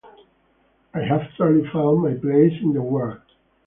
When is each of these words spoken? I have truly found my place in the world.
I 0.95 1.01
have 1.01 1.31
truly 1.37 1.69
found 1.71 2.01
my 2.01 2.13
place 2.19 2.59
in 2.63 2.73
the 2.73 2.81
world. 2.81 3.19